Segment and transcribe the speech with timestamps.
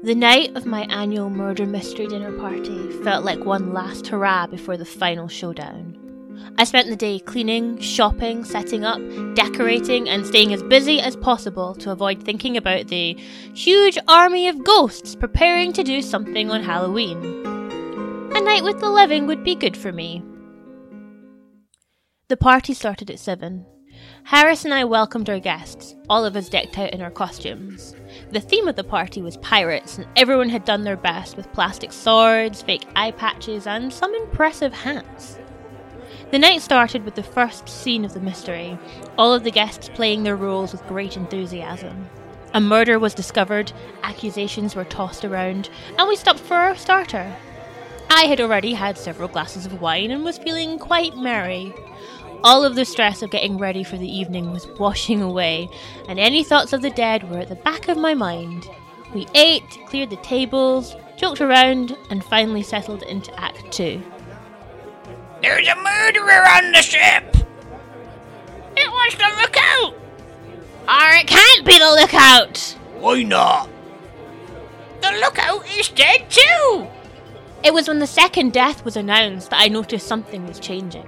[0.00, 4.76] The night of my annual murder mystery dinner party felt like one last hurrah before
[4.76, 5.98] the final showdown.
[6.56, 9.00] I spent the day cleaning, shopping, setting up,
[9.34, 13.14] decorating, and staying as busy as possible to avoid thinking about the
[13.54, 17.18] huge army of ghosts preparing to do something on Halloween.
[18.36, 20.22] A night with the living would be good for me.
[22.28, 23.66] The party started at 7.
[24.24, 27.94] Harris and I welcomed our guests, all of us decked out in our costumes.
[28.30, 31.92] The theme of the party was pirates, and everyone had done their best with plastic
[31.92, 35.38] swords, fake eye patches, and some impressive hats.
[36.30, 38.78] The night started with the first scene of the mystery,
[39.16, 42.10] all of the guests playing their roles with great enthusiasm.
[42.52, 47.34] A murder was discovered, accusations were tossed around, and we stopped for our starter.
[48.10, 51.74] I had already had several glasses of wine and was feeling quite merry.
[52.44, 55.68] All of the stress of getting ready for the evening was washing away,
[56.08, 58.68] and any thoughts of the dead were at the back of my mind.
[59.12, 64.00] We ate, cleared the tables, joked around, and finally settled into Act Two.
[65.42, 67.36] There's a murderer on the ship!
[68.76, 69.94] It was the lookout!
[70.88, 72.76] Or it can't be the lookout!
[73.00, 73.68] Why not?
[75.00, 76.86] The lookout is dead too!
[77.64, 81.06] It was when the second death was announced that I noticed something was changing.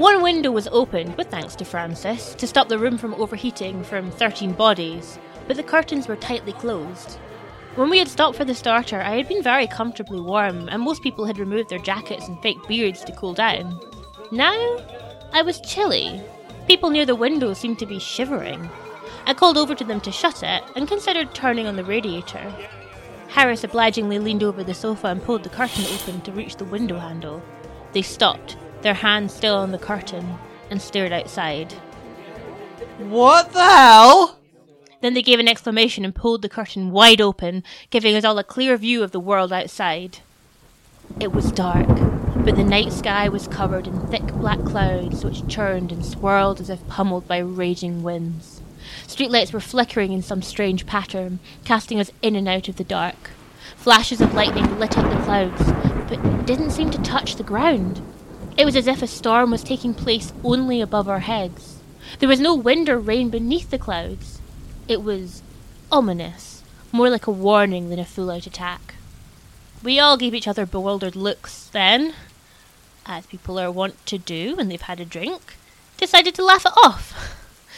[0.00, 4.10] One window was opened, with thanks to Francis, to stop the room from overheating from
[4.10, 7.18] 13 bodies, but the curtains were tightly closed.
[7.74, 11.02] When we had stopped for the starter, I had been very comfortably warm, and most
[11.02, 13.78] people had removed their jackets and fake beards to cool down.
[14.32, 14.78] Now,
[15.34, 16.22] I was chilly.
[16.66, 18.70] People near the window seemed to be shivering.
[19.26, 22.50] I called over to them to shut it and considered turning on the radiator.
[23.28, 26.98] Harris obligingly leaned over the sofa and pulled the curtain open to reach the window
[26.98, 27.42] handle.
[27.92, 30.38] They stopped, their hands still on the curtain,
[30.70, 31.72] and stared outside.
[32.98, 34.38] What the hell?
[35.00, 38.44] Then they gave an exclamation and pulled the curtain wide open, giving us all a
[38.44, 40.18] clear view of the world outside.
[41.18, 41.88] It was dark,
[42.44, 46.70] but the night sky was covered in thick black clouds which churned and swirled as
[46.70, 48.62] if pummeled by raging winds.
[49.06, 53.30] Streetlights were flickering in some strange pattern, casting us in and out of the dark.
[53.76, 55.62] Flashes of lightning lit up the clouds,
[56.08, 58.00] but didn't seem to touch the ground.
[58.60, 61.78] It was as if a storm was taking place only above our heads.
[62.18, 64.38] There was no wind or rain beneath the clouds.
[64.86, 65.40] It was
[65.90, 66.62] ominous,
[66.92, 68.96] more like a warning than a full out attack.
[69.82, 72.12] We all gave each other bewildered looks, then,
[73.06, 75.54] as people are wont to do when they've had a drink,
[75.96, 77.14] decided to laugh it off.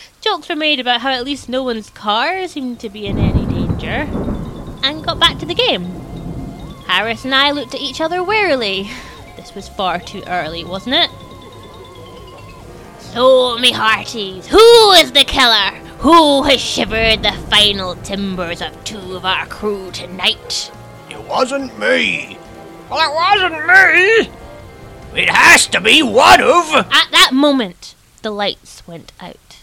[0.20, 3.46] Jokes were made about how at least no one's car seemed to be in any
[3.46, 4.06] danger,
[4.84, 5.86] and got back to the game.
[6.86, 8.88] Harris and I looked at each other warily.
[9.58, 11.10] This was far too early, wasn't it?
[13.00, 15.72] So, me hearties, who is the killer?
[15.98, 20.70] Who has shivered the final timbers of two of our crew tonight?
[21.10, 22.38] It wasn't me.
[22.88, 25.20] Well, it wasn't me.
[25.20, 26.72] It has to be one of.
[26.76, 29.58] At that moment, the lights went out.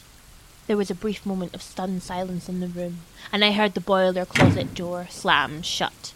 [0.67, 2.97] There was a brief moment of stunned silence in the room,
[3.31, 6.11] and I heard the boiler closet door slam shut.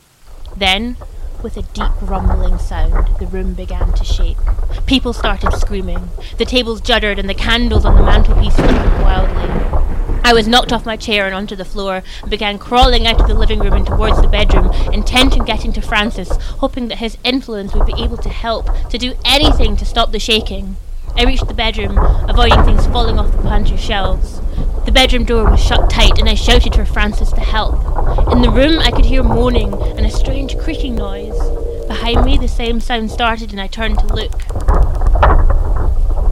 [0.53, 0.97] Then,
[1.44, 4.38] with a deep rumbling sound, the room began to shake.
[4.85, 6.09] People started screaming.
[6.38, 9.79] The tables juddered and the candles on the mantelpiece flickered wildly.
[10.23, 13.27] I was knocked off my chair and onto the floor and began crawling out of
[13.27, 17.17] the living room and towards the bedroom, intent on getting to Francis, hoping that his
[17.23, 20.75] influence would be able to help, to do anything to stop the shaking.
[21.16, 24.41] I reached the bedroom, avoiding things falling off the pantry shelves.
[24.89, 27.75] The bedroom door was shut tight, and I shouted for Francis to help.
[28.33, 31.38] In the room, I could hear moaning and a strange creaking noise.
[31.88, 34.31] Behind me, the same sound started, and I turned to look.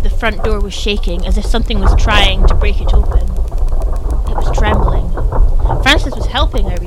[0.02, 3.30] The front door was shaking, as if something was trying to break it open.
[4.28, 5.12] It was trembling.
[5.84, 6.87] Francis was helping, I.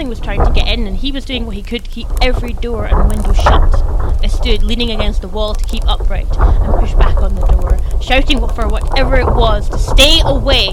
[0.00, 2.06] Something was trying to get in, and he was doing what he could to keep
[2.22, 3.82] every door and window shut.
[4.24, 7.78] I stood leaning against the wall to keep upright and push back on the door,
[8.00, 10.68] shouting for whatever it was to stay away.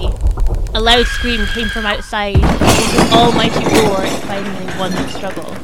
[0.72, 5.54] A loud scream came from outside, the almighty roar finally won the struggle.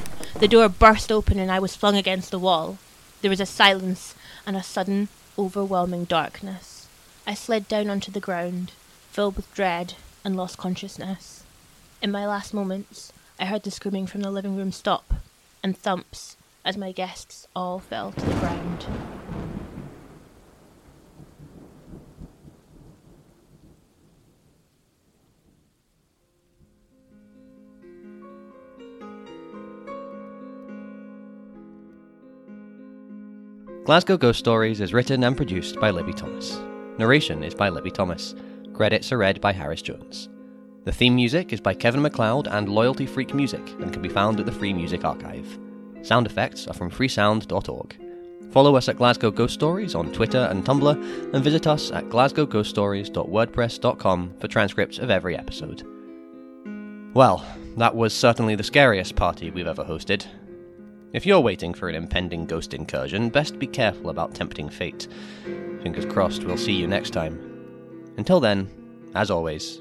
[0.40, 2.76] The door burst open, and I was flung against the wall.
[3.22, 4.14] There was a silence
[4.46, 5.08] and a sudden,
[5.38, 6.86] overwhelming darkness.
[7.26, 8.72] I slid down onto the ground,
[9.10, 11.44] filled with dread, and lost consciousness.
[12.02, 15.14] In my last moments, I heard the screaming from the living room stop,
[15.62, 18.86] and thumps as my guests all fell to the ground.
[33.84, 36.58] Glasgow Ghost Stories is written and produced by Libby Thomas.
[36.96, 38.34] Narration is by Libby Thomas.
[38.72, 40.30] Credits are read by Harris Jones.
[40.84, 44.38] The theme music is by Kevin MacLeod and Loyalty Freak Music and can be found
[44.38, 45.58] at the Free Music Archive.
[46.02, 47.96] Sound effects are from freesound.org.
[48.52, 54.34] Follow us at Glasgow Ghost Stories on Twitter and Tumblr, and visit us at glasgowghoststories.wordpress.com
[54.38, 55.84] for transcripts of every episode.
[57.14, 57.42] Well,
[57.78, 60.26] that was certainly the scariest party we've ever hosted.
[61.14, 65.08] If you're waiting for an impending ghost incursion, best be careful about tempting fate.
[65.82, 67.40] Fingers crossed we'll see you next time.
[68.18, 68.68] Until then,
[69.14, 69.80] as always,